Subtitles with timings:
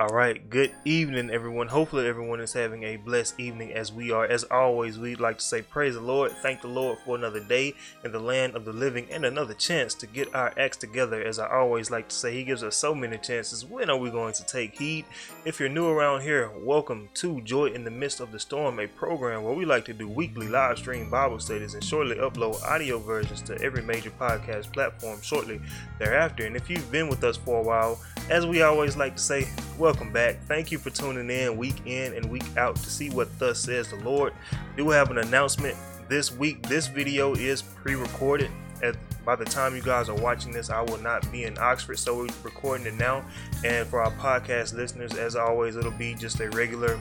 [0.00, 1.68] All right, good evening, everyone.
[1.68, 4.24] Hopefully, everyone is having a blessed evening as we are.
[4.24, 6.32] As always, we'd like to say, Praise the Lord.
[6.40, 9.92] Thank the Lord for another day in the land of the living and another chance
[9.96, 11.22] to get our acts together.
[11.22, 13.66] As I always like to say, He gives us so many chances.
[13.66, 15.04] When are we going to take heed?
[15.44, 18.86] If you're new around here, welcome to Joy in the Midst of the Storm, a
[18.86, 22.98] program where we like to do weekly live stream Bible studies and shortly upload audio
[23.00, 25.60] versions to every major podcast platform shortly
[25.98, 26.46] thereafter.
[26.46, 29.46] And if you've been with us for a while, as we always like to say,
[29.76, 30.40] welcome back.
[30.46, 33.88] Thank you for tuning in week in and week out to see what thus says
[33.88, 34.32] the Lord.
[34.76, 35.76] We will have an announcement
[36.08, 36.62] this week.
[36.68, 38.50] This video is pre-recorded.
[38.82, 41.98] At, by the time you guys are watching this, I will not be in Oxford,
[41.98, 43.24] so we're recording it now.
[43.64, 46.98] And for our podcast listeners, as always, it'll be just a regular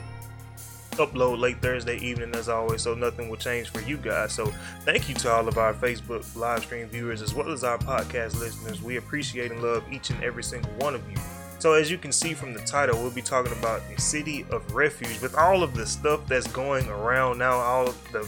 [0.92, 4.34] upload late Thursday evening as always, so nothing will change for you guys.
[4.34, 4.52] So
[4.82, 8.40] thank you to all of our Facebook live stream viewers as well as our podcast
[8.40, 8.82] listeners.
[8.82, 11.18] We appreciate and love each and every single one of you.
[11.60, 14.74] So as you can see from the title, we'll be talking about the city of
[14.74, 18.26] refuge with all of the stuff that's going around now, all of the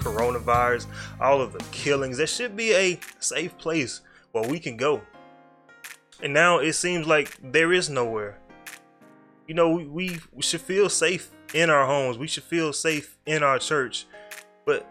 [0.00, 0.86] coronavirus,
[1.20, 2.18] all of the killings.
[2.18, 4.00] There should be a safe place
[4.32, 5.00] where we can go.
[6.22, 8.36] And now it seems like there is nowhere.
[9.46, 12.18] You know, we, we should feel safe in our homes.
[12.18, 14.06] We should feel safe in our church.
[14.66, 14.88] But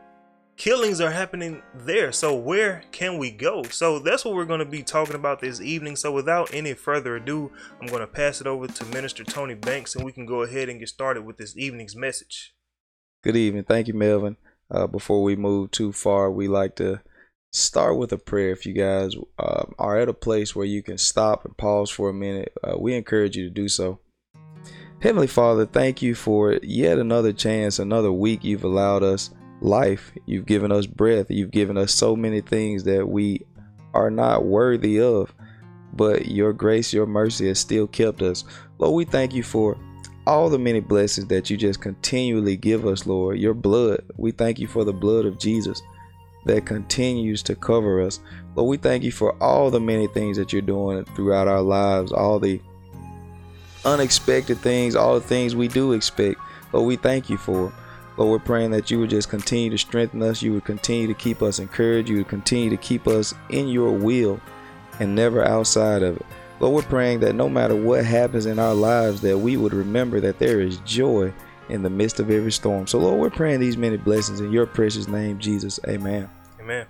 [0.59, 2.11] killings are happening there.
[2.11, 3.63] So where can we go?
[3.63, 5.95] So that's what we're going to be talking about this evening.
[5.95, 9.95] So without any further ado, I'm going to pass it over to Minister Tony Banks
[9.95, 12.53] and we can go ahead and get started with this evening's message.
[13.23, 13.63] Good evening.
[13.63, 14.35] Thank you, Melvin.
[14.69, 17.01] Uh, before we move too far, we like to
[17.53, 18.51] start with a prayer.
[18.51, 22.09] If you guys uh, are at a place where you can stop and pause for
[22.09, 24.01] a minute, uh, we encourage you to do so.
[25.01, 30.11] Heavenly Father, thank you for yet another chance, another week you've allowed us life.
[30.25, 31.29] You've given us breath.
[31.29, 33.45] You've given us so many things that we
[33.93, 35.33] are not worthy of,
[35.93, 38.43] but your grace, your mercy has still kept us.
[38.77, 39.77] Lord, we thank you for
[40.27, 43.39] all the many blessings that you just continually give us, Lord.
[43.39, 45.81] Your blood, we thank you for the blood of Jesus
[46.45, 48.19] that continues to cover us.
[48.55, 52.11] Lord, we thank you for all the many things that you're doing throughout our lives,
[52.11, 52.61] all the
[53.83, 56.39] unexpected things, all the things we do expect.
[56.71, 57.73] Lord, we thank you for.
[58.19, 60.41] Lord, we're praying that you would just continue to strengthen us.
[60.41, 62.09] You would continue to keep us encouraged.
[62.09, 64.41] You would continue to keep us in your will
[64.99, 66.25] and never outside of it.
[66.59, 70.19] Lord, we're praying that no matter what happens in our lives, that we would remember
[70.19, 71.33] that there is joy
[71.69, 72.87] in the midst of every storm.
[72.87, 75.79] So, Lord, we're praying these many blessings in your precious name, Jesus.
[75.87, 76.29] Amen.
[76.59, 76.87] Amen.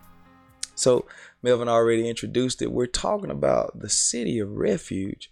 [0.73, 1.05] So,
[1.43, 2.71] Melvin already introduced it.
[2.71, 5.31] We're talking about the city of refuge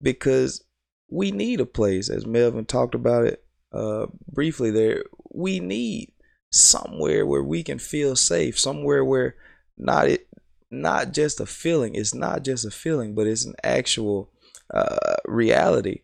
[0.00, 0.62] because
[1.10, 5.02] we need a place, as Melvin talked about it uh, briefly there.
[5.34, 6.12] We need
[6.50, 9.34] somewhere where we can feel safe, somewhere where
[9.76, 10.28] not it,
[10.70, 11.94] not just a feeling.
[11.94, 14.30] It's not just a feeling, but it's an actual
[14.72, 16.02] uh, reality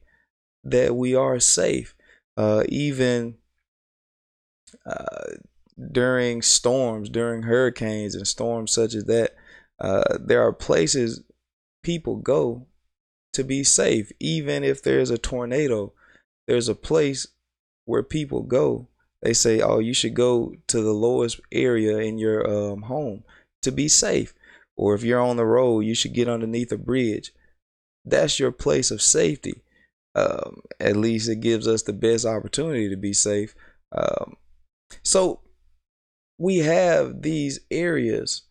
[0.64, 1.94] that we are safe,
[2.36, 3.36] uh, even
[4.84, 5.36] uh,
[5.90, 9.34] during storms, during hurricanes and storms such as that.
[9.78, 11.22] Uh, there are places
[11.82, 12.66] people go
[13.32, 14.12] to be safe.
[14.20, 15.92] Even if there's a tornado,
[16.46, 17.26] there's a place
[17.86, 18.88] where people go.
[19.22, 23.24] They say, oh, you should go to the lowest area in your um, home
[23.62, 24.34] to be safe.
[24.76, 27.32] Or if you're on the road, you should get underneath a bridge.
[28.04, 29.62] That's your place of safety.
[30.14, 33.54] Um, at least it gives us the best opportunity to be safe.
[33.92, 34.36] Um,
[35.02, 35.40] so
[36.38, 38.42] we have these areas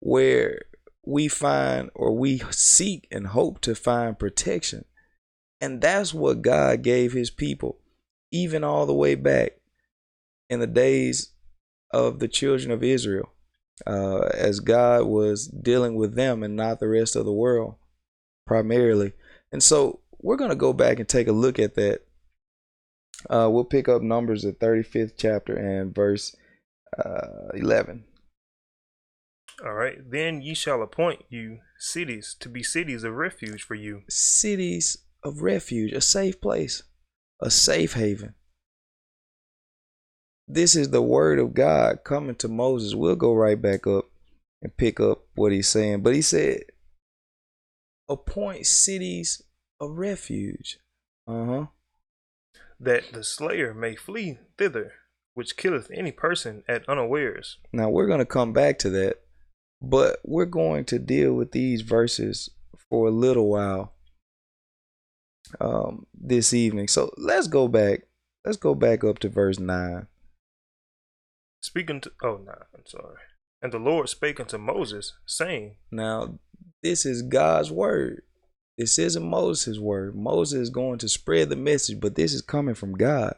[0.00, 0.60] where
[1.04, 4.84] we find or we seek and hope to find protection.
[5.60, 7.78] And that's what God gave his people,
[8.30, 9.57] even all the way back
[10.48, 11.32] in the days
[11.92, 13.32] of the children of Israel,
[13.86, 17.76] uh, as God was dealing with them and not the rest of the world
[18.46, 19.12] primarily.
[19.52, 22.00] And so we're going to go back and take a look at that.
[23.28, 26.34] Uh, we'll pick up Numbers, the 35th chapter, and verse
[27.04, 28.04] uh, 11.
[29.64, 29.98] All right.
[30.08, 34.02] Then ye shall appoint you cities to be cities of refuge for you.
[34.08, 36.84] Cities of refuge, a safe place,
[37.40, 38.34] a safe haven.
[40.48, 42.94] This is the word of God coming to Moses.
[42.94, 44.06] We'll go right back up
[44.62, 46.02] and pick up what he's saying.
[46.02, 46.62] But he said,
[48.08, 49.42] appoint cities
[49.80, 50.78] a refuge.
[51.26, 51.66] Uh huh.
[52.80, 54.92] That the slayer may flee thither,
[55.34, 57.58] which killeth any person at unawares.
[57.72, 59.18] Now we're going to come back to that
[59.80, 62.50] but we're going to deal with these verses
[62.90, 63.92] for a little while
[65.60, 66.88] um, this evening.
[66.88, 68.02] So let's go back.
[68.44, 70.06] Let's go back up to verse 9.
[71.68, 73.18] Speaking to, oh, no, I'm sorry.
[73.60, 76.38] And the Lord spake unto Moses, saying, Now,
[76.82, 78.22] this is God's word.
[78.78, 80.16] This isn't Moses' word.
[80.16, 83.34] Moses is going to spread the message, but this is coming from God.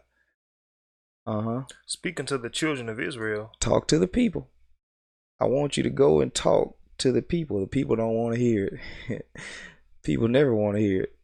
[1.27, 1.63] Uh huh.
[1.87, 4.49] Speaking to the children of Israel, Talk to the people.
[5.41, 7.59] I want you to go and talk to the people.
[7.59, 8.79] The people don't want to hear
[9.09, 9.29] it.
[10.05, 11.17] people never want to hear it.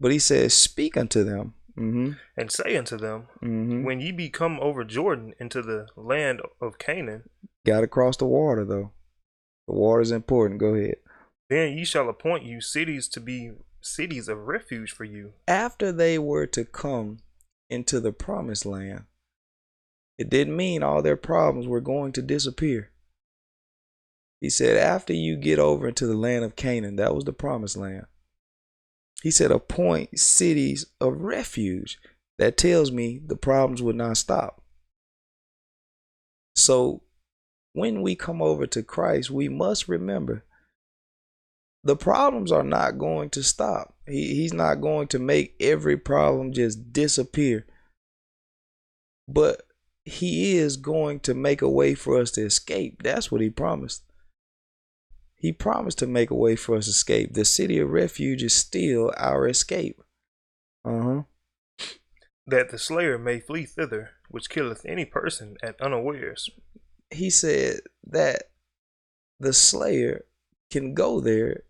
[0.00, 1.54] But he says, Speak unto them.
[1.80, 3.46] Mm and say unto them, hmm.
[3.46, 3.84] Mm hmm.
[3.84, 7.24] When ye be come over Jordan into the land of Canaan,
[7.66, 8.92] Got to cross the water, though.
[9.68, 10.60] The water's important.
[10.60, 10.96] Go ahead.
[11.48, 15.32] then ye shall appoint you cities to be cities of refuge for you.
[15.48, 17.18] after they were to come
[17.68, 19.04] into the promised land,
[20.18, 22.90] it didn't mean all their problems were going to disappear.
[24.40, 27.76] He said, after you get over into the land of Canaan, that was the promised
[27.76, 28.06] land.
[29.22, 31.98] He said, appoint cities of refuge.
[32.38, 34.62] That tells me the problems would not stop.
[36.56, 37.02] So
[37.74, 40.44] when we come over to Christ, we must remember
[41.82, 43.94] the problems are not going to stop.
[44.06, 47.66] He, he's not going to make every problem just disappear.
[49.28, 49.62] But
[50.04, 53.02] he is going to make a way for us to escape.
[53.02, 54.02] That's what he promised.
[55.40, 57.32] He promised to make a way for us to escape.
[57.32, 60.00] The city of refuge is still our escape.
[60.84, 61.22] Uh huh.
[62.46, 66.50] that the slayer may flee thither, which killeth any person at unawares.
[67.10, 68.50] He said that
[69.38, 70.24] the slayer
[70.70, 71.62] can go there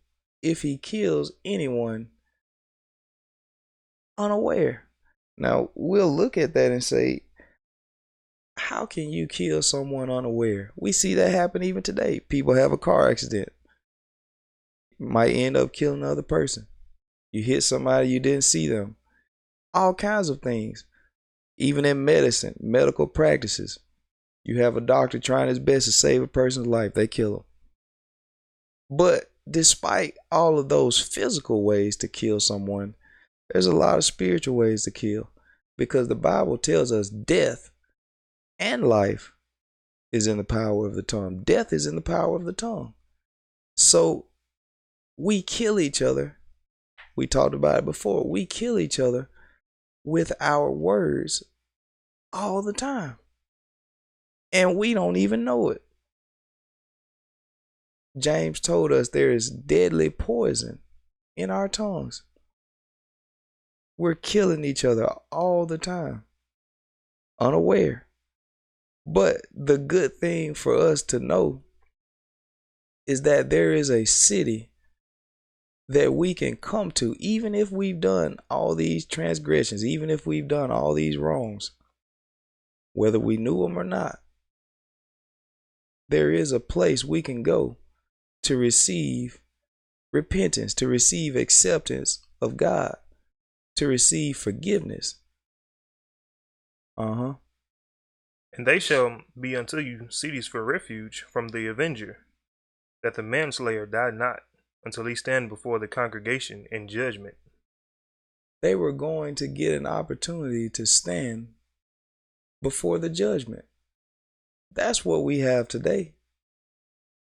[0.42, 2.08] if he kills anyone
[4.18, 4.88] unaware.
[5.38, 7.22] Now, we'll look at that and say,
[8.56, 10.72] how can you kill someone unaware?
[10.76, 12.20] We see that happen even today.
[12.20, 13.48] People have a car accident,
[15.00, 16.66] might end up killing another person.
[17.32, 18.96] You hit somebody, you didn't see them.
[19.72, 20.84] All kinds of things.
[21.56, 23.78] Even in medicine, medical practices.
[24.44, 27.44] You have a doctor trying his best to save a person's life, they kill him.
[28.90, 32.94] But despite all of those physical ways to kill someone,
[33.50, 35.30] there's a lot of spiritual ways to kill
[35.76, 37.70] because the Bible tells us death
[38.58, 39.32] and life
[40.12, 41.42] is in the power of the tongue.
[41.42, 42.94] Death is in the power of the tongue.
[43.76, 44.26] So
[45.20, 46.38] we kill each other.
[47.14, 48.26] We talked about it before.
[48.26, 49.28] We kill each other
[50.02, 51.42] with our words
[52.32, 53.18] all the time.
[54.50, 55.82] And we don't even know it.
[58.16, 60.78] James told us there is deadly poison
[61.36, 62.22] in our tongues.
[63.98, 66.24] We're killing each other all the time,
[67.38, 68.06] unaware.
[69.06, 71.62] But the good thing for us to know
[73.06, 74.69] is that there is a city
[75.90, 80.46] that we can come to, even if we've done all these transgressions, even if we've
[80.46, 81.72] done all these wrongs,
[82.92, 84.20] whether we knew them or not.
[86.08, 87.76] There is a place we can go
[88.44, 89.40] to receive
[90.12, 92.94] repentance, to receive acceptance of God,
[93.74, 95.16] to receive forgiveness.
[96.96, 97.34] Uh huh.
[98.52, 102.18] And they shall be unto you cities for refuge from the avenger,
[103.02, 104.42] that the manslayer die not
[104.84, 107.36] until he stand before the congregation in judgment.
[108.62, 111.48] They were going to get an opportunity to stand
[112.62, 113.64] before the judgment.
[114.72, 116.14] That's what we have today.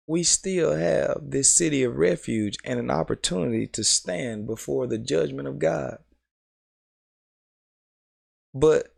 [0.08, 5.48] We still have this city of refuge and an opportunity to stand before the judgment
[5.48, 5.98] of God.
[8.54, 8.94] But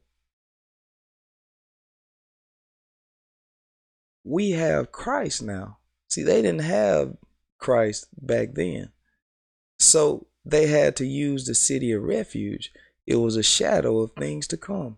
[4.25, 5.77] we have Christ now.
[6.09, 7.15] See, they didn't have
[7.57, 8.91] Christ back then.
[9.79, 12.71] So they had to use the city of refuge.
[13.05, 14.97] It was a shadow of things to come.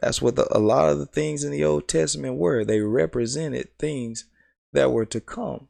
[0.00, 2.64] That's what the, a lot of the things in the Old Testament were.
[2.64, 4.26] They represented things
[4.72, 5.68] that were to come.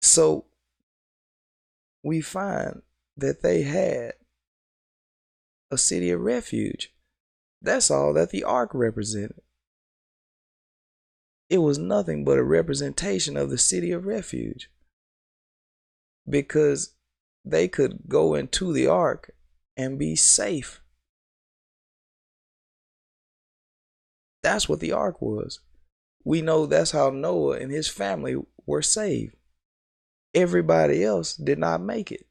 [0.00, 0.46] So
[2.02, 2.82] we find
[3.16, 4.14] that they had
[5.70, 6.92] a city of refuge.
[7.60, 9.42] That's all that the ark represented.
[11.48, 14.70] It was nothing but a representation of the city of refuge.
[16.28, 16.94] Because
[17.44, 19.30] they could go into the ark
[19.76, 20.80] and be safe.
[24.42, 25.60] That's what the ark was.
[26.24, 28.36] We know that's how Noah and his family
[28.66, 29.36] were saved.
[30.34, 32.26] Everybody else did not make it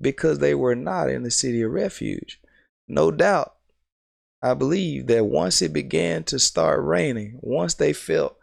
[0.00, 2.40] because they were not in the city of refuge.
[2.86, 3.54] No doubt,
[4.40, 8.36] I believe that once it began to start raining, once they felt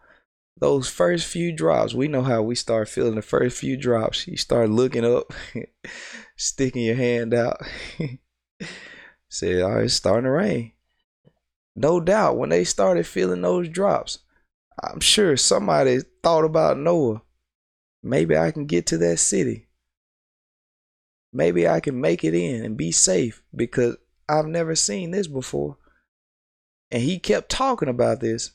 [0.57, 4.27] those first few drops, we know how we start feeling the first few drops.
[4.27, 5.33] You start looking up,
[6.37, 7.57] sticking your hand out.
[9.29, 10.73] Say, all right, it's starting to rain.
[11.75, 14.19] No doubt, when they started feeling those drops,
[14.83, 17.21] I'm sure somebody thought about Noah.
[18.03, 19.67] Maybe I can get to that city.
[21.33, 25.77] maybe I can make it in and be safe because I've never seen this before.
[26.91, 28.51] And he kept talking about this.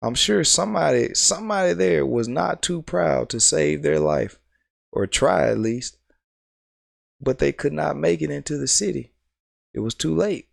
[0.00, 4.38] I'm sure somebody somebody there was not too proud to save their life
[4.92, 5.98] or try at least.
[7.20, 9.12] But they could not make it into the city.
[9.74, 10.48] It was too late.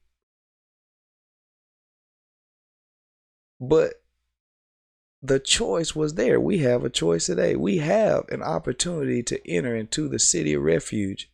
[3.60, 4.02] But
[5.22, 6.40] the choice was there.
[6.40, 7.56] We have a choice today.
[7.56, 11.32] We have an opportunity to enter into the city of refuge.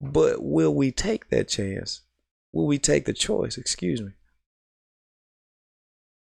[0.00, 2.02] But will we take that chance?
[2.52, 3.56] Will we take the choice?
[3.56, 4.12] Excuse me.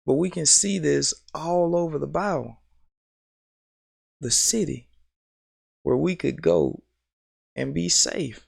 [0.05, 2.57] But we can see this all over the Bible.
[4.19, 4.89] The city
[5.83, 6.83] where we could go
[7.55, 8.47] and be safe.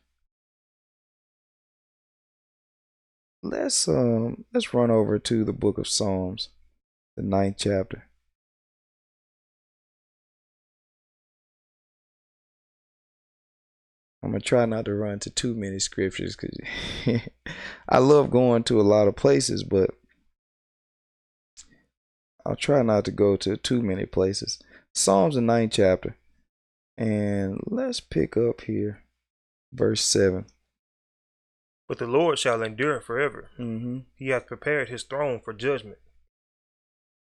[3.43, 6.49] Let's um let's run over to the book of Psalms
[7.15, 8.07] the ninth chapter.
[14.23, 17.21] I'm gonna try not to run to too many scriptures because
[17.89, 19.91] I love going to a lot of places, but
[22.45, 24.59] I'll try not to go to too many places.
[24.93, 26.15] Psalms the ninth chapter,
[26.97, 29.03] and let's pick up here,
[29.73, 30.45] verse seven.
[31.87, 33.49] But the Lord shall endure forever.
[33.59, 33.99] Mm-hmm.
[34.15, 35.99] He hath prepared his throne for judgment.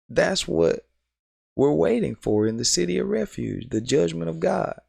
[0.09, 0.87] That's what
[1.55, 4.79] we're waiting for in the city of refuge, the judgment of God.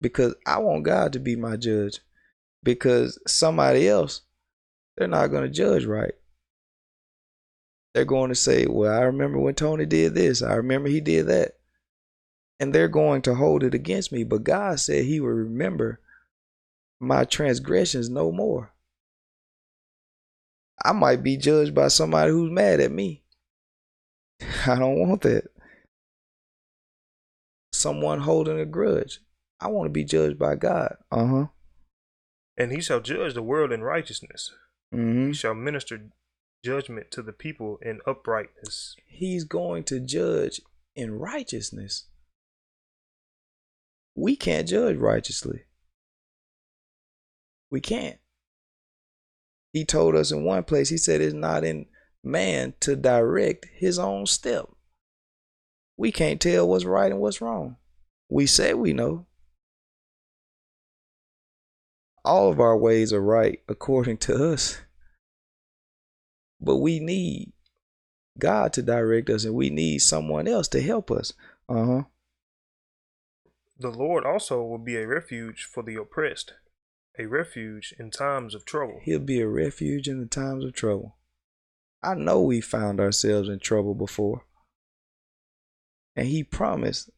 [0.00, 2.00] Because I want God to be my judge.
[2.62, 4.22] Because somebody else,
[4.96, 6.14] they're not going to judge right.
[7.94, 10.42] They're going to say, Well, I remember when Tony did this.
[10.42, 11.52] I remember he did that.
[12.58, 14.22] And they're going to hold it against me.
[14.22, 16.00] But God said he would remember
[17.00, 18.72] my transgressions no more.
[20.84, 23.22] I might be judged by somebody who's mad at me.
[24.66, 25.44] I don't want that.
[27.72, 29.20] Someone holding a grudge.
[29.60, 30.96] I want to be judged by God.
[31.10, 31.46] Uh huh.
[32.56, 34.52] And he shall judge the world in righteousness.
[34.94, 35.28] Mm-hmm.
[35.28, 36.10] He shall minister
[36.62, 38.96] judgment to the people in uprightness.
[39.06, 40.60] He's going to judge
[40.94, 42.06] in righteousness.
[44.14, 45.62] We can't judge righteously.
[47.70, 48.18] We can't.
[49.72, 51.86] He told us in one place, he said it's not in
[52.22, 54.66] man to direct his own step.
[55.96, 57.76] We can't tell what's right and what's wrong.
[58.28, 59.26] We say we know.
[62.24, 64.80] All of our ways are right according to us.
[66.60, 67.52] But we need
[68.38, 71.32] God to direct us and we need someone else to help us.
[71.68, 72.02] Uh huh.
[73.78, 76.52] The Lord also will be a refuge for the oppressed,
[77.18, 79.00] a refuge in times of trouble.
[79.02, 81.16] He'll be a refuge in the times of trouble.
[82.02, 84.44] I know we found ourselves in trouble before.
[86.14, 87.10] And he promised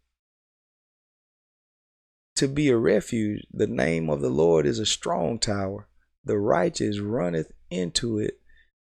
[2.37, 3.45] to be a refuge.
[3.53, 5.89] The name of the Lord is a strong tower.
[6.25, 8.42] The righteous runneth into it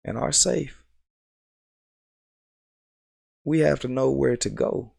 [0.03, 0.83] and are safe.
[3.45, 4.91] We have to know where to go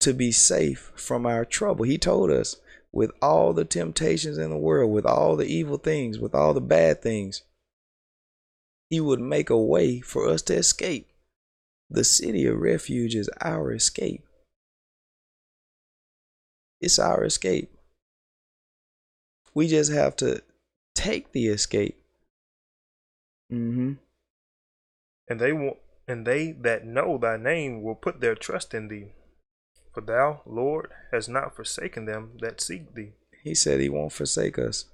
[0.00, 1.84] to be safe from our trouble.
[1.84, 2.56] He told us
[2.92, 6.60] with all the temptations in the world, with all the evil things, with all the
[6.60, 7.42] bad things,
[8.90, 11.10] He would make a way for us to escape.
[11.90, 14.24] The city of refuge is our escape.
[16.80, 17.74] It's our escape.
[19.54, 20.42] We just have to
[20.94, 21.97] take the escape.
[23.52, 23.92] Mm-hmm.
[25.28, 25.76] And they will
[26.06, 29.12] and they that know thy name will put their trust in thee.
[29.92, 33.12] For thou, Lord, hast not forsaken them that seek thee.
[33.42, 34.86] He said he won't forsake us.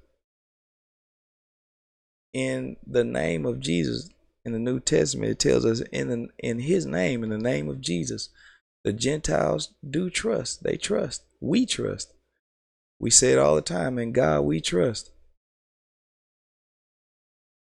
[2.32, 4.10] In the name of Jesus,
[4.44, 7.68] in the New Testament, it tells us in the, in his name, in the name
[7.68, 8.28] of Jesus,
[8.82, 10.62] the Gentiles do trust.
[10.64, 11.24] They trust.
[11.40, 12.12] We trust.
[12.98, 15.10] We say it all the time, in God we trust.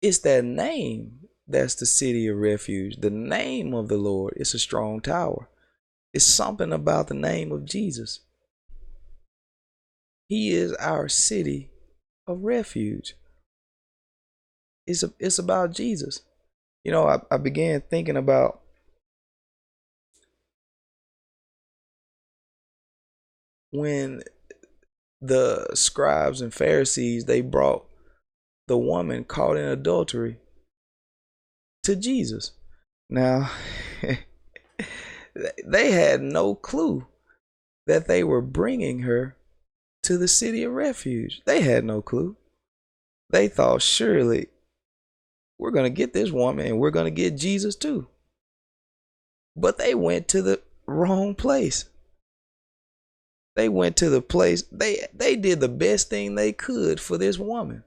[0.02, 2.96] It's that name that's the city of refuge.
[3.00, 5.48] The name of the Lord is a strong tower.
[6.14, 8.20] It's something about the name of Jesus.
[10.28, 11.70] He is our city
[12.26, 13.14] of refuge.
[14.86, 16.22] It's, a, it's about Jesus.
[16.84, 18.60] You know, I, I began thinking about
[23.72, 24.22] when
[25.20, 27.89] the scribes and Pharisees they brought
[28.70, 30.36] the woman caught in adultery
[31.82, 32.52] to Jesus.
[33.10, 33.50] Now,
[35.66, 37.08] they had no clue
[37.88, 39.36] that they were bringing her
[40.04, 41.42] to the city of refuge.
[41.46, 42.36] They had no clue.
[43.28, 44.46] They thought, surely
[45.58, 48.06] we're going to get this woman and we're going to get Jesus too.
[49.56, 51.86] But they went to the wrong place.
[53.56, 54.62] They went to the place.
[54.70, 57.82] They they did the best thing they could for this woman.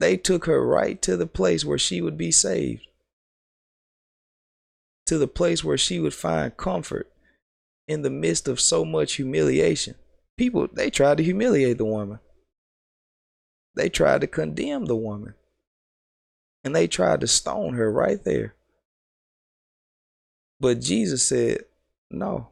[0.00, 2.86] They took her right to the place where she would be saved.
[5.06, 7.12] To the place where she would find comfort
[7.86, 9.94] in the midst of so much humiliation.
[10.38, 12.18] People they tried to humiliate the woman.
[13.74, 15.34] They tried to condemn the woman.
[16.64, 18.54] And they tried to stone her right there.
[20.58, 21.64] But Jesus said,
[22.10, 22.48] No.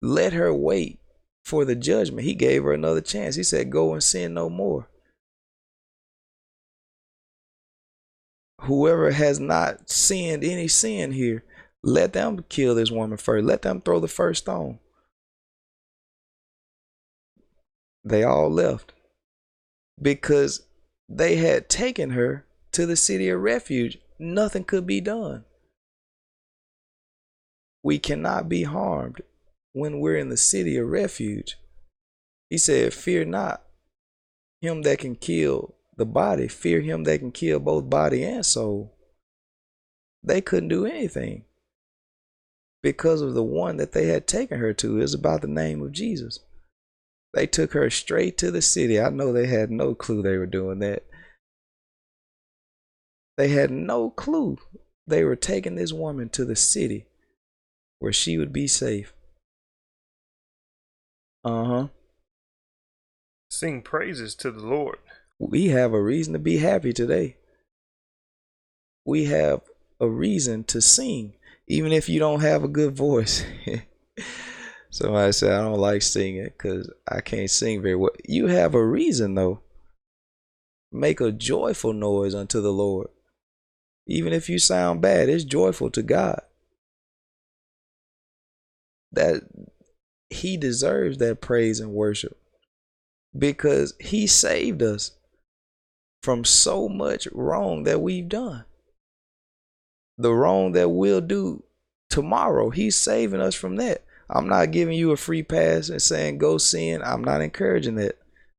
[0.00, 1.00] Let her wait
[1.42, 2.26] for the judgment.
[2.26, 3.36] He gave her another chance.
[3.36, 4.88] He said, Go and sin no more.
[8.64, 11.44] Whoever has not sinned any sin here,
[11.82, 13.44] let them kill this woman first.
[13.44, 14.78] Let them throw the first stone.
[18.02, 18.92] They all left
[20.00, 20.62] because
[21.08, 23.98] they had taken her to the city of refuge.
[24.18, 25.44] Nothing could be done.
[27.82, 29.20] We cannot be harmed
[29.72, 31.58] when we're in the city of refuge.
[32.48, 33.62] He said, Fear not
[34.62, 38.94] him that can kill the body, fear him that can kill both body and soul.
[40.22, 41.44] They couldn't do anything
[42.82, 44.96] because of the one that they had taken her to.
[44.96, 46.40] Was about the name of Jesus.
[47.32, 49.00] They took her straight to the city.
[49.00, 51.04] I know they had no clue they were doing that.
[53.36, 54.58] They had no clue
[55.06, 57.06] they were taking this woman to the city
[57.98, 59.12] where she would be safe.
[61.44, 61.88] Uh huh.
[63.50, 64.98] Sing praises to the Lord.
[65.38, 67.36] We have a reason to be happy today.
[69.04, 69.62] We have
[70.00, 71.34] a reason to sing,
[71.66, 73.44] even if you don't have a good voice.
[74.90, 78.12] Somebody said, I don't like singing because I can't sing very well.
[78.26, 79.60] You have a reason, though.
[80.92, 83.08] Make a joyful noise unto the Lord.
[84.06, 86.40] Even if you sound bad, it's joyful to God.
[89.10, 89.42] That
[90.30, 92.36] he deserves that praise and worship
[93.36, 95.12] because he saved us
[96.24, 98.64] from so much wrong that we've done.
[100.16, 101.64] The wrong that we'll do
[102.08, 104.04] tomorrow, he's saving us from that.
[104.30, 107.02] I'm not giving you a free pass and saying go sin.
[107.04, 108.18] I'm not encouraging that.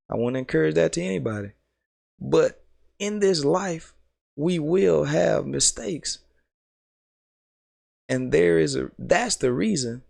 [0.10, 1.54] I won't encourage that to anybody.
[2.19, 2.63] But
[2.99, 3.93] in this life,
[4.36, 6.19] we will have mistakes.
[8.08, 10.04] And there is a that's the reason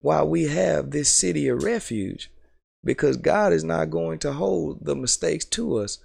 [0.00, 2.30] why we have this city of refuge
[2.84, 5.98] because God is not going to hold the mistakes to us.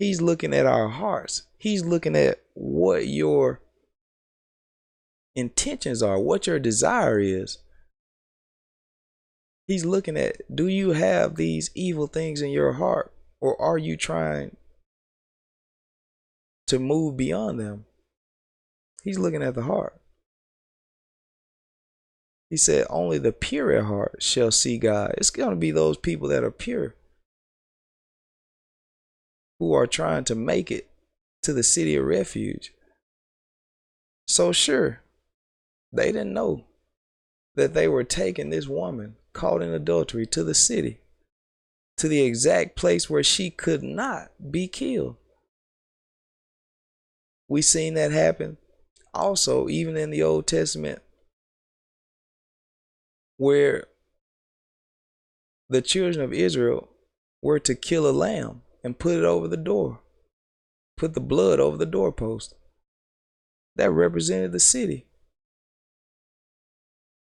[0.00, 1.42] He's looking at our hearts.
[1.58, 3.60] He's looking at what your
[5.36, 7.58] intentions are, what your desire is.
[9.66, 13.94] He's looking at do you have these evil things in your heart or are you
[13.94, 14.56] trying
[16.66, 17.84] to move beyond them?
[19.04, 20.00] He's looking at the heart.
[22.48, 25.14] He said, Only the pure at heart shall see God.
[25.18, 26.94] It's going to be those people that are pure
[29.60, 30.88] who are trying to make it
[31.42, 32.72] to the city of refuge.
[34.26, 35.02] So, sure,
[35.92, 36.64] they didn't know
[37.54, 41.00] that they were taking this woman caught in adultery to the city,
[41.98, 45.16] to the exact place where she could not be killed.
[47.46, 48.56] We've seen that happen
[49.12, 51.02] also even in the Old Testament
[53.36, 53.84] where
[55.68, 56.88] the children of Israel
[57.42, 60.00] were to kill a lamb and put it over the door,
[60.96, 62.54] put the blood over the doorpost.
[63.76, 65.06] That represented the city.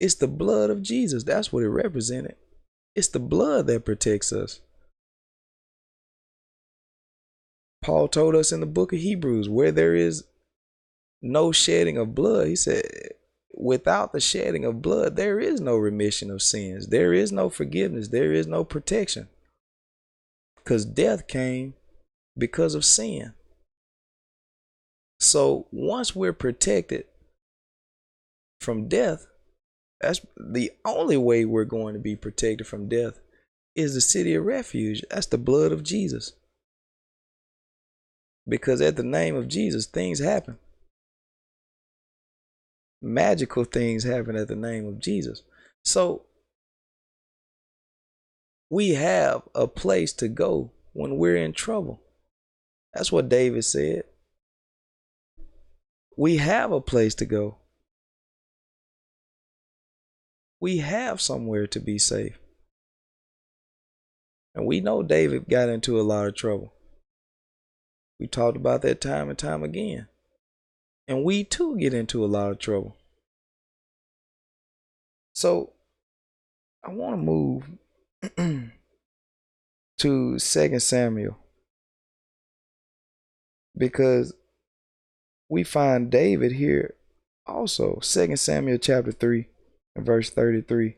[0.00, 1.22] It's the blood of Jesus.
[1.22, 2.36] That's what it represented.
[2.96, 4.60] It's the blood that protects us.
[7.82, 10.24] Paul told us in the book of Hebrews where there is
[11.22, 12.84] no shedding of blood, he said,
[13.54, 16.88] without the shedding of blood, there is no remission of sins.
[16.88, 18.08] There is no forgiveness.
[18.08, 19.28] There is no protection.
[20.62, 21.74] Because death came
[22.36, 23.34] because of sin.
[25.18, 27.04] So once we're protected
[28.60, 29.26] from death,
[30.00, 33.20] that's the only way we're going to be protected from death
[33.76, 35.02] is the city of refuge.
[35.10, 36.32] That's the blood of Jesus.
[38.48, 40.58] Because at the name of Jesus, things happen
[43.02, 45.42] magical things happen at the name of Jesus.
[45.84, 46.22] So
[48.70, 52.00] we have a place to go when we're in trouble.
[52.94, 54.04] That's what David said.
[56.16, 57.56] We have a place to go.
[60.60, 62.38] We have somewhere to be safe.
[64.54, 66.72] And we know David got into a lot of trouble.
[68.18, 70.08] We talked about that time and time again.
[71.08, 72.96] And we too get into a lot of trouble.
[75.32, 75.72] So
[76.84, 77.64] I want to move
[79.98, 81.38] to Second Samuel
[83.76, 84.34] because
[85.48, 86.94] we find David here
[87.46, 87.98] also.
[88.00, 89.46] Second Samuel chapter 3
[89.96, 90.96] and verse 33.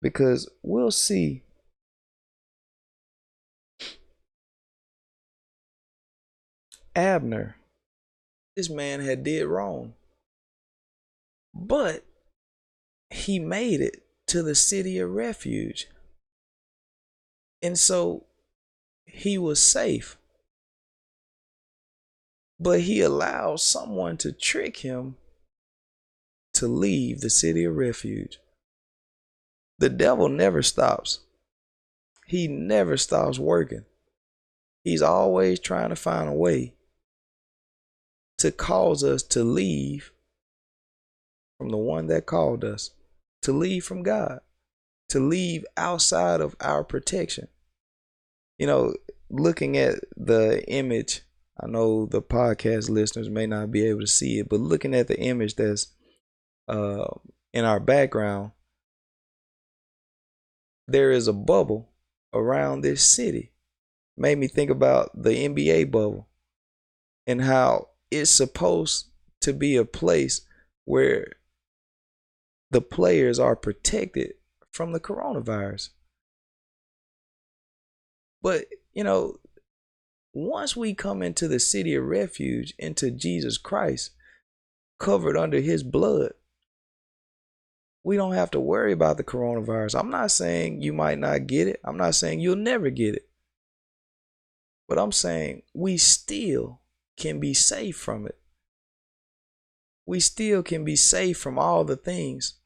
[0.00, 1.42] Because we'll see
[6.94, 7.56] Abner.
[8.56, 9.94] This man had did wrong.
[11.54, 12.04] But
[13.10, 15.88] he made it to the city of refuge.
[17.62, 18.24] And so
[19.04, 20.18] he was safe.
[22.58, 25.16] But he allowed someone to trick him
[26.54, 28.38] to leave the city of refuge.
[29.78, 31.20] The devil never stops.
[32.26, 33.84] He never stops working.
[34.82, 36.74] He's always trying to find a way
[38.38, 40.12] to cause us to leave
[41.58, 42.90] from the one that called us,
[43.42, 44.40] to leave from God,
[45.08, 47.48] to leave outside of our protection.
[48.58, 48.94] You know,
[49.30, 51.22] looking at the image,
[51.60, 55.08] I know the podcast listeners may not be able to see it, but looking at
[55.08, 55.88] the image that's
[56.68, 57.06] uh,
[57.52, 58.52] in our background,
[60.88, 61.90] there is a bubble
[62.32, 63.52] around this city.
[64.16, 66.28] Made me think about the NBA bubble
[67.26, 69.06] and how it's supposed
[69.42, 70.42] to be a place
[70.84, 71.32] where
[72.70, 74.34] the players are protected
[74.76, 75.88] from the coronavirus.
[78.42, 79.38] But, you know,
[80.32, 84.10] once we come into the city of refuge, into Jesus Christ,
[85.00, 86.32] covered under his blood,
[88.04, 89.98] we don't have to worry about the coronavirus.
[89.98, 91.80] I'm not saying you might not get it.
[91.82, 93.28] I'm not saying you'll never get it.
[94.86, 96.82] But I'm saying we still
[97.16, 98.38] can be safe from it.
[100.06, 102.60] We still can be safe from all the things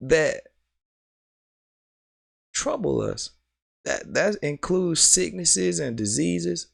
[0.00, 0.42] that
[2.58, 3.30] trouble us.
[3.84, 6.66] That that includes sicknesses and diseases.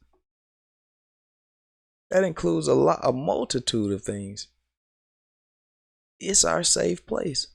[2.11, 4.49] That includes a lot a multitude of things.
[6.19, 7.49] It's our safe place.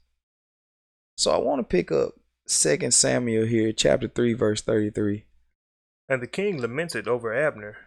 [1.17, 2.13] So I want to pick up
[2.47, 5.25] Second Samuel here, chapter 3, verse 33.
[6.07, 7.77] And the king lamented over Abner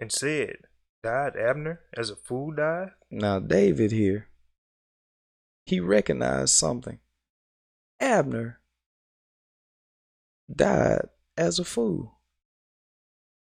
[0.00, 0.56] and said,
[1.02, 2.90] Died Abner as a fool died?
[3.10, 4.28] Now, David here,
[5.66, 6.98] he recognized something.
[8.00, 8.60] Abner
[10.52, 12.14] died as a fool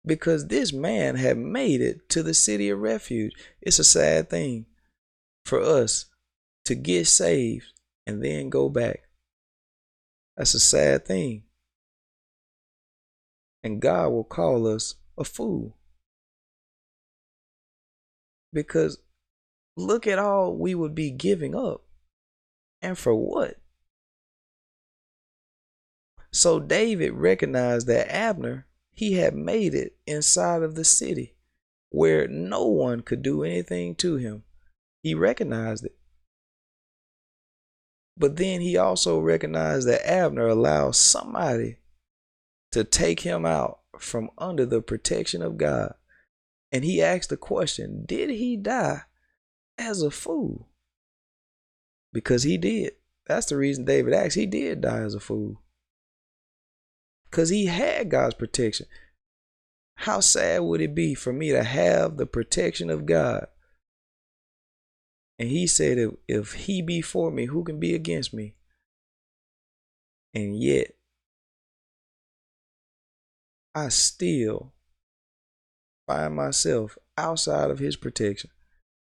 [0.05, 3.33] because this man had made it to the city of refuge.
[3.61, 4.65] It's a sad thing
[5.45, 6.05] for us
[6.65, 7.73] to get saved
[8.07, 9.01] and then go back.
[10.37, 11.43] That's a sad thing.
[13.63, 15.75] And God will call us a fool.
[18.53, 18.99] Because
[19.75, 21.83] look at all we would be giving up.
[22.81, 23.57] And for what?
[26.31, 31.35] So David recognized that Abner, he had made it inside of the city
[31.89, 34.43] where no one could do anything to him.
[35.01, 35.95] He recognized it.
[38.17, 41.77] But then he also recognized that Abner allowed somebody
[42.71, 45.93] to take him out from under the protection of God.
[46.71, 49.03] And he asked the question Did he die
[49.77, 50.67] as a fool?
[52.11, 52.93] Because he did.
[53.25, 54.35] That's the reason David asked.
[54.35, 55.61] He did die as a fool.
[57.29, 58.87] Because he had God's protection.
[59.95, 63.47] How sad would it be for me to have the protection of God?
[65.37, 68.55] And he said, if, if he be for me, who can be against me?
[70.33, 70.91] And yet,
[73.73, 74.73] I still
[76.07, 78.49] find myself outside of his protection.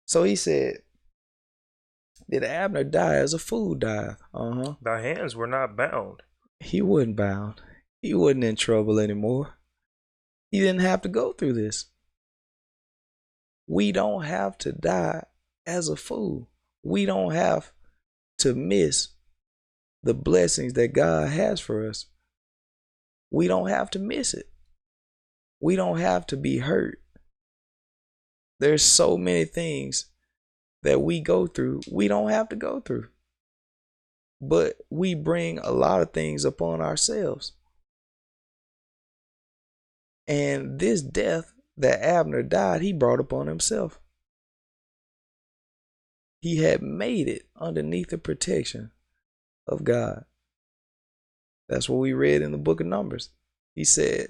[0.07, 0.79] So he said,
[2.31, 4.17] Did Abner die as a fool died?
[4.35, 4.75] Uh huh.
[4.83, 6.23] Thy hands were not bound.
[6.61, 7.61] He wasn't bound.
[8.01, 9.55] He wasn't in trouble anymore.
[10.51, 11.87] He didn't have to go through this.
[13.67, 15.25] We don't have to die
[15.67, 16.49] as a fool.
[16.83, 17.73] We don't have
[18.39, 19.09] to miss
[20.03, 22.07] the blessings that God has for us.
[23.31, 24.49] We don't have to miss it.
[25.61, 27.03] We don't have to be hurt.
[28.61, 30.07] There's so many things
[30.83, 33.09] that we go through, we don't have to go through.
[34.41, 37.53] But we bring a lot of things upon ourselves.
[40.29, 43.99] And this death that Abner died, he brought upon himself.
[46.41, 48.93] He had made it underneath the protection
[49.67, 50.27] of God.
[51.69, 53.31] That's what we read in the book of Numbers.
[53.75, 54.29] He said,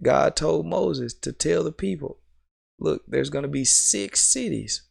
[0.00, 2.20] God told Moses to tell the people,
[2.78, 4.82] look, there's going to be six cities.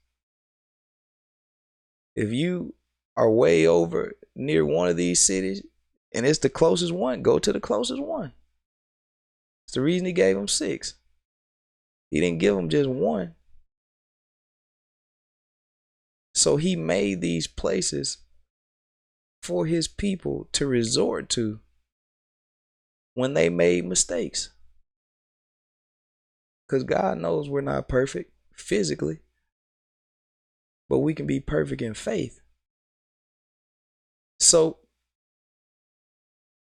[2.16, 2.74] If you
[3.16, 5.64] are way over near one of these cities
[6.14, 8.34] and it's the closest one, go to the closest one.
[9.68, 10.94] It's the reason he gave them six.
[12.10, 13.36] He didn't give them just one.
[16.34, 18.20] So he made these places
[19.42, 21.60] for his people to resort to
[23.14, 24.54] when they made mistakes.
[26.66, 29.20] Because God knows we're not perfect physically,
[30.88, 32.40] but we can be perfect in faith.
[34.40, 34.78] So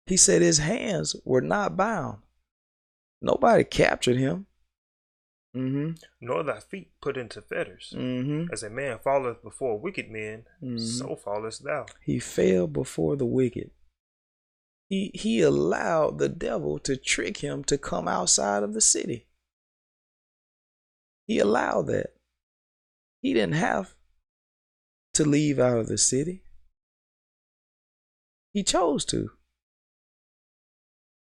[0.07, 2.19] he said his hands were not bound.
[3.25, 4.45] Nobody captured him.
[5.55, 5.93] Mm-hmm.
[6.21, 7.91] Nor thy feet put into fetters.
[7.97, 8.53] Mm-hmm.
[8.53, 10.77] As a man falleth before wicked men, mm-hmm.
[10.77, 11.87] so fallest thou.
[12.03, 13.71] He fell before the wicked.
[14.89, 19.25] He he allowed the devil to trick him to come outside of the city.
[21.25, 22.13] He allowed that.
[23.23, 23.95] He didn't have
[25.15, 26.43] to leave out of the city.
[28.53, 29.31] He chose to.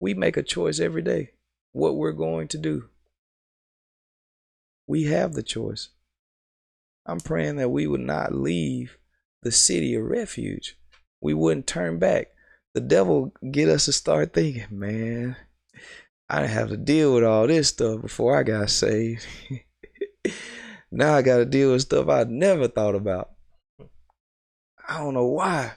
[0.00, 1.32] We make a choice every day
[1.72, 2.88] what we're going to do.
[4.86, 5.88] We have the choice.
[7.06, 8.96] I'm praying that we would not leave
[9.42, 10.76] the city of refuge.
[11.20, 12.28] We wouldn't turn back.
[12.74, 15.36] The devil get us to start thinking, man,
[16.28, 19.26] I didn't have to deal with all this stuff before I got saved.
[20.90, 23.30] now I got to deal with stuff I never thought about.
[24.88, 25.72] I don't know why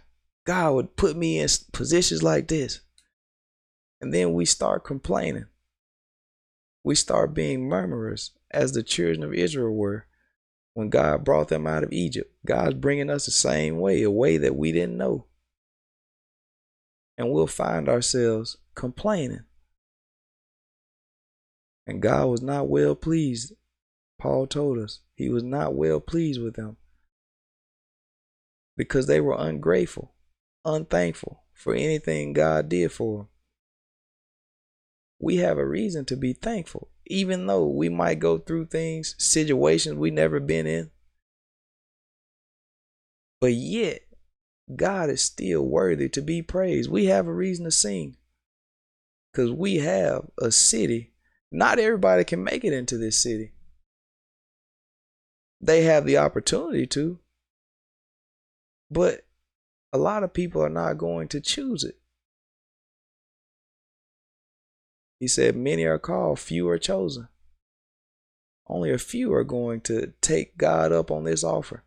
[0.45, 2.81] God would put me in positions like this.
[4.01, 5.45] And then we start complaining.
[6.83, 10.05] We start being murmurers, as the children of Israel were
[10.73, 12.33] when God brought them out of Egypt.
[12.45, 15.25] God's bringing us the same way, a way that we didn't know.
[17.17, 19.43] And we'll find ourselves complaining.
[21.85, 23.53] And God was not well pleased.
[24.19, 26.77] Paul told us he was not well pleased with them
[28.75, 30.13] because they were ungrateful,
[30.65, 33.27] unthankful for anything God did for them
[35.19, 39.95] we have a reason to be thankful, even though we might go through things, situations
[39.95, 40.91] we never been in.
[43.39, 44.01] But yet,
[44.73, 46.89] God is still worthy to be praised.
[46.89, 48.17] We have a reason to sing
[49.31, 51.13] because we have a city.
[51.51, 53.53] Not everybody can make it into this city.
[55.61, 57.19] They have the opportunity to,
[58.91, 59.25] but
[59.93, 61.99] a lot of people are not going to choose it.
[65.23, 67.29] He said, Many are called, few are chosen.
[68.67, 71.85] Only a few are going to take God up on this offer.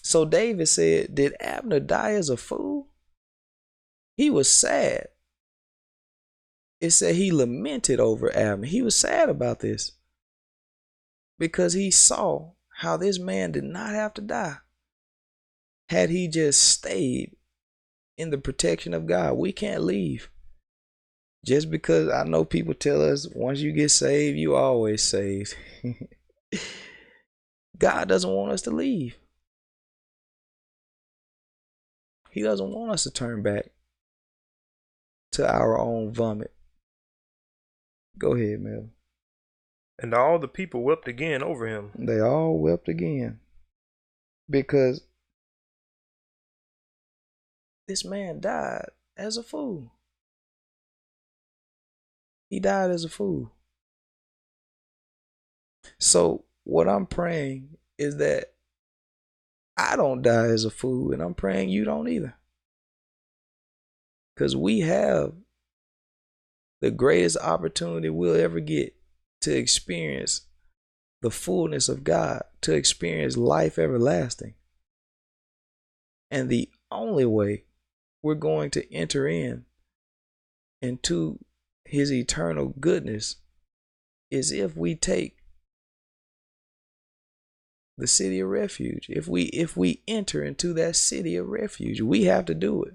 [0.00, 2.88] So David said, Did Abner die as a fool?
[4.16, 5.08] He was sad.
[6.80, 8.68] It said he lamented over Abner.
[8.68, 9.92] He was sad about this
[11.38, 14.56] because he saw how this man did not have to die.
[15.90, 17.36] Had he just stayed
[18.16, 20.30] in the protection of God, we can't leave.
[21.46, 25.54] Just because I know people tell us once you get saved, you always saved.
[27.78, 29.16] God doesn't want us to leave.
[32.32, 33.70] He doesn't want us to turn back
[35.32, 36.52] to our own vomit.
[38.18, 38.88] Go ahead, Mel.
[40.00, 41.92] And all the people wept again over him.
[41.94, 43.38] They all wept again.
[44.50, 45.02] Because
[47.86, 49.92] this man died as a fool.
[52.48, 53.52] He died as a fool.
[55.98, 58.54] So, what I'm praying is that
[59.76, 62.34] I don't die as a fool, and I'm praying you don't either.
[64.34, 65.32] Because we have
[66.80, 68.94] the greatest opportunity we'll ever get
[69.42, 70.42] to experience
[71.22, 74.54] the fullness of God, to experience life everlasting.
[76.30, 77.64] And the only way
[78.22, 79.64] we're going to enter in
[80.82, 81.38] into
[81.86, 83.36] his eternal goodness
[84.30, 85.36] is if we take
[87.96, 89.06] the city of refuge.
[89.08, 92.94] If we if we enter into that city of refuge, we have to do it.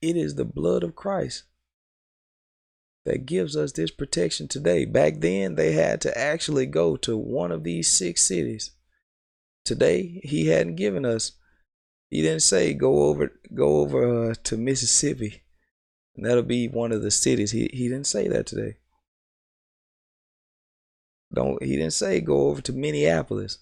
[0.00, 1.44] It is the blood of Christ
[3.04, 4.84] that gives us this protection today.
[4.84, 8.70] Back then, they had to actually go to one of these six cities.
[9.64, 11.32] Today, he hadn't given us.
[12.10, 15.43] He didn't say go over go over uh, to Mississippi
[16.16, 17.50] and that'll be one of the cities.
[17.50, 18.76] He he didn't say that today.
[21.32, 23.58] Don't he didn't say go over to Minneapolis,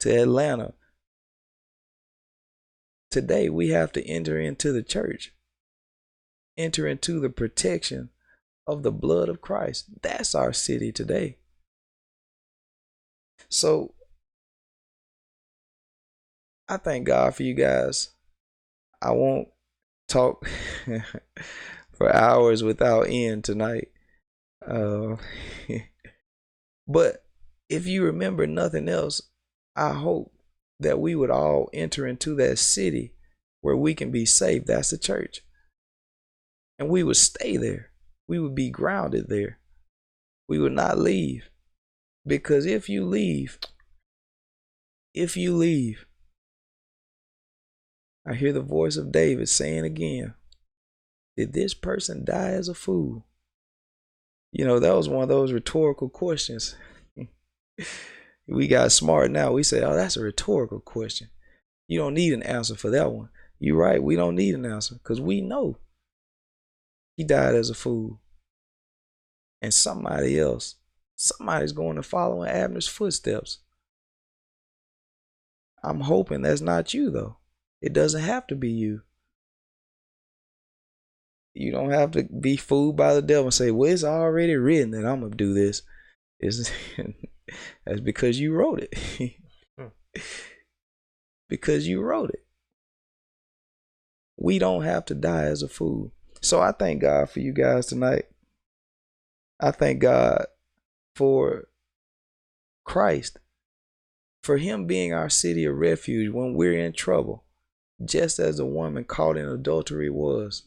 [0.00, 0.74] to Atlanta.
[3.10, 5.32] Today we have to enter into the church.
[6.56, 8.10] Enter into the protection
[8.66, 9.86] of the blood of Christ.
[10.02, 11.38] That's our city today.
[13.48, 13.94] So
[16.68, 18.10] I thank God for you guys.
[19.02, 19.48] I won't
[20.08, 20.48] talk
[21.92, 23.88] for hours without end tonight.
[24.66, 25.16] Uh,
[26.88, 27.24] but
[27.68, 29.22] if you remember nothing else,
[29.76, 30.32] I hope
[30.80, 33.14] that we would all enter into that city
[33.60, 34.66] where we can be saved.
[34.66, 35.40] That's the church.
[36.78, 37.90] And we would stay there.
[38.28, 39.58] We would be grounded there.
[40.48, 41.50] We would not leave.
[42.26, 43.58] Because if you leave,
[45.14, 46.06] if you leave,
[48.26, 50.34] I hear the voice of David saying again,
[51.36, 53.26] Did this person die as a fool?
[54.52, 56.76] You know, that was one of those rhetorical questions.
[58.48, 59.52] we got smart now.
[59.52, 61.28] We say, Oh, that's a rhetorical question.
[61.88, 63.28] You don't need an answer for that one.
[63.58, 64.02] You're right.
[64.02, 65.78] We don't need an answer because we know
[67.16, 68.20] he died as a fool.
[69.60, 70.76] And somebody else,
[71.16, 73.58] somebody's going to follow in Abner's footsteps.
[75.82, 77.36] I'm hoping that's not you, though.
[77.84, 79.02] It doesn't have to be you.
[81.52, 84.92] You don't have to be fooled by the devil and say, Well, it's already written
[84.92, 85.82] that I'm going to do this.
[86.40, 86.70] It's,
[87.84, 89.36] that's because you wrote it.
[89.78, 89.88] Hmm.
[91.50, 92.46] because you wrote it.
[94.38, 96.10] We don't have to die as a fool.
[96.40, 98.24] So I thank God for you guys tonight.
[99.60, 100.46] I thank God
[101.14, 101.68] for
[102.86, 103.36] Christ,
[104.42, 107.44] for Him being our city of refuge when we're in trouble,
[108.02, 110.62] just as the woman caught in adultery was.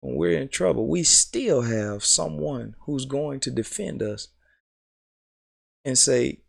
[0.00, 4.28] When we're in trouble, we still have someone who's going to defend us
[5.84, 6.40] and say,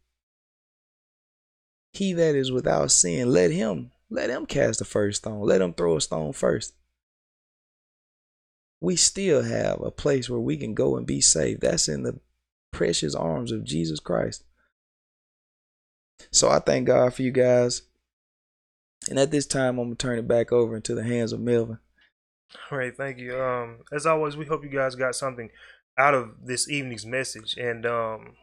[1.94, 5.42] He that is without sin, let him, let him cast the first stone.
[5.42, 6.74] Let him throw a stone first
[8.86, 11.62] we still have a place where we can go and be saved.
[11.62, 12.20] That's in the
[12.72, 14.44] precious arms of Jesus Christ.
[16.32, 17.82] So I thank God for you guys.
[19.10, 21.80] And at this time, I'm gonna turn it back over into the hands of Melvin.
[22.72, 23.40] All right, thank you.
[23.40, 25.50] Um, as always, we hope you guys got something
[25.98, 27.56] out of this evening's message.
[27.58, 28.36] And um,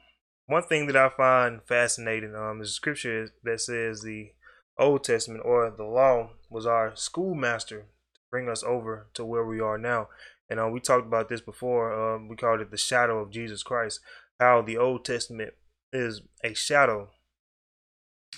[0.46, 4.32] one thing that I find fascinating um, is scripture that says the
[4.78, 7.80] Old Testament or the law was our schoolmaster
[8.14, 10.08] to bring us over to where we are now.
[10.48, 12.14] And uh, we talked about this before.
[12.14, 14.00] Um, we called it the shadow of Jesus Christ.
[14.38, 15.54] How the Old Testament
[15.92, 17.10] is a shadow.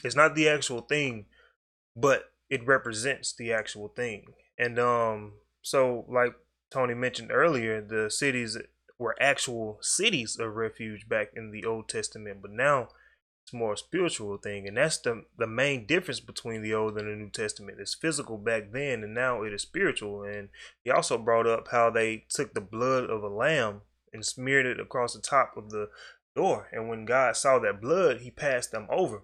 [0.02, 1.26] It's not the actual thing,
[1.96, 4.26] but it represents the actual thing.
[4.58, 6.34] And um, so, like
[6.70, 8.58] Tony mentioned earlier, the cities
[8.98, 12.88] were actual cities of refuge back in the Old Testament, but now
[13.44, 17.06] it's more a spiritual thing, and that's the the main difference between the Old and
[17.06, 17.78] the New Testament.
[17.78, 20.22] It's physical back then, and now it is spiritual.
[20.22, 20.48] And
[20.82, 23.82] he also brought up how they took the blood of a lamb
[24.14, 25.90] and smeared it across the top of the
[26.34, 29.22] door, and when God saw that blood, He passed them over.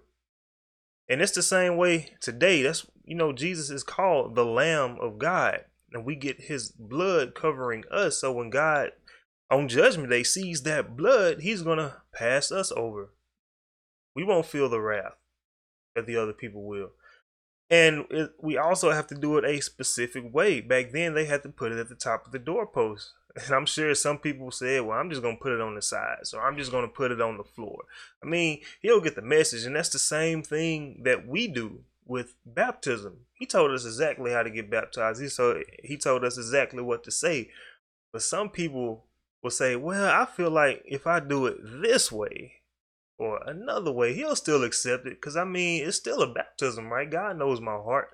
[1.10, 2.62] And it's the same way today.
[2.62, 7.34] That's you know Jesus is called the Lamb of God, and we get His blood
[7.34, 8.22] covering us.
[8.22, 8.92] So when God
[9.50, 13.10] on Judgment Day sees that blood, He's gonna pass us over
[14.14, 15.16] we won't feel the wrath
[15.94, 16.90] that the other people will.
[17.68, 20.60] And it, we also have to do it a specific way.
[20.60, 23.12] Back then, they had to put it at the top of the doorpost.
[23.36, 25.82] And I'm sure some people said, well, I'm just going to put it on the
[25.82, 27.84] sides or I'm just going to put it on the floor.
[28.22, 29.64] I mean, he'll get the message.
[29.64, 33.18] And that's the same thing that we do with baptism.
[33.34, 35.22] He told us exactly how to get baptized.
[35.22, 37.50] He, so he told us exactly what to say.
[38.12, 39.04] But some people
[39.42, 42.54] will say, well, I feel like if I do it this way,
[43.20, 45.20] or another way, he'll still accept it.
[45.20, 47.08] Because, I mean, it's still a baptism, right?
[47.08, 48.08] God knows my heart.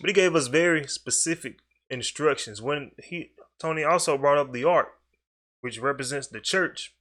[0.00, 2.60] But he gave us very specific instructions.
[2.60, 4.88] When he, Tony also brought up the ark,
[5.60, 6.94] which represents the church.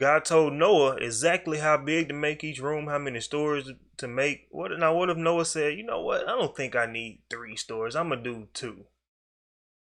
[0.00, 4.48] God told Noah exactly how big to make each room, how many stories to make.
[4.50, 4.94] What now?
[4.94, 6.28] What if Noah said, "You know what?
[6.28, 7.94] I don't think I need three stories.
[7.94, 8.86] I'm gonna do two.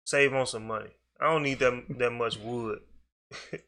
[0.05, 0.97] Save on some money.
[1.21, 2.79] I don't need that that much wood."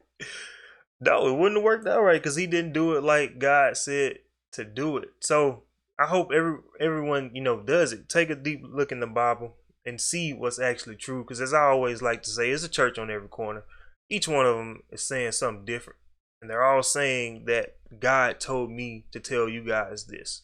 [1.04, 4.20] No, it wouldn't have worked out right because he didn't do it like God said
[4.52, 5.08] to do it.
[5.18, 5.64] So
[5.98, 8.08] I hope every everyone you know does it.
[8.08, 11.22] Take a deep look in the Bible and see what's actually true.
[11.22, 13.64] Because as I always like to say, there's a church on every corner.
[14.08, 15.98] Each one of them is saying something different,
[16.40, 20.42] and they're all saying that God told me to tell you guys this.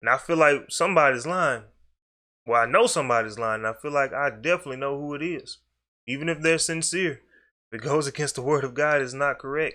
[0.00, 1.64] And I feel like somebody's lying.
[2.46, 3.64] Well, I know somebody's lying.
[3.64, 5.58] I feel like I definitely know who it is,
[6.06, 7.20] even if they're sincere.
[7.72, 9.74] If it goes against the word of God, it's not correct.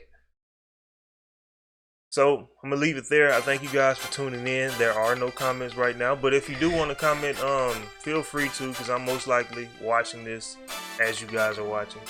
[2.13, 3.33] So I'm gonna leave it there.
[3.33, 4.71] I thank you guys for tuning in.
[4.77, 8.21] There are no comments right now, but if you do want to comment, um, feel
[8.21, 10.57] free to, because I'm most likely watching this
[11.01, 12.03] as you guys are watching.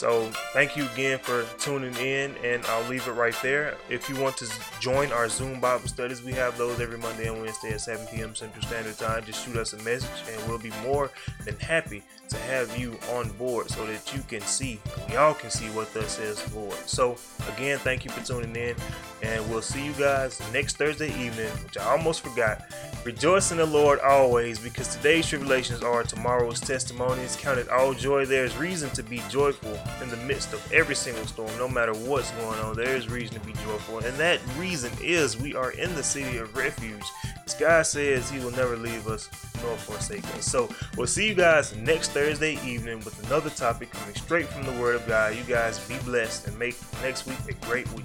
[0.00, 3.76] So thank you again for tuning in, and I'll leave it right there.
[3.90, 7.42] If you want to join our Zoom Bible studies, we have those every Monday and
[7.42, 8.34] Wednesday at 7 p.m.
[8.34, 9.22] Central Standard Time.
[9.26, 11.10] Just shoot us a message, and we'll be more
[11.44, 14.80] than happy to have you on board so that you can see,
[15.10, 16.78] we all can see what thus says the Lord.
[16.86, 17.18] So
[17.54, 18.76] again, thank you for tuning in,
[19.22, 22.62] and we'll see you guys next Thursday evening, which I almost forgot.
[23.02, 27.34] Rejoice in the Lord always, because today's tribulations are tomorrow's testimonies.
[27.34, 28.26] Count it all joy.
[28.26, 32.30] There's reason to be joyful in the midst of every single storm, no matter what's
[32.32, 32.76] going on.
[32.76, 36.36] There is reason to be joyful, and that reason is we are in the city
[36.36, 37.02] of refuge.
[37.42, 39.30] This guy says he will never leave us
[39.62, 40.44] nor forsake us.
[40.44, 44.80] So we'll see you guys next Thursday evening with another topic coming straight from the
[44.80, 45.34] Word of God.
[45.34, 48.04] You guys be blessed and make next week a great week.